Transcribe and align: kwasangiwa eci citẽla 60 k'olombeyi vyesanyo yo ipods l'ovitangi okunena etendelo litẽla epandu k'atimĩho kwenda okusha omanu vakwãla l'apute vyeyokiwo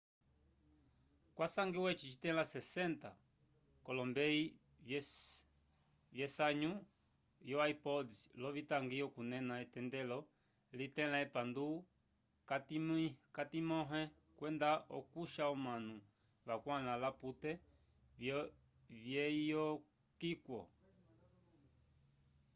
kwasangiwa 1.35 1.89
eci 1.93 2.05
citẽla 2.13 2.43
60 2.53 3.09
k'olombeyi 3.83 4.43
vyesanyo 6.15 6.73
yo 7.49 7.57
ipods 7.73 8.15
l'ovitangi 8.41 8.97
okunena 9.07 9.53
etendelo 9.65 10.19
litẽla 10.77 11.17
epandu 11.25 11.65
k'atimĩho 13.35 14.01
kwenda 14.37 14.69
okusha 14.97 15.43
omanu 15.53 15.93
vakwãla 16.47 16.93
l'apute 17.01 17.51
vyeyokiwo 19.01 20.61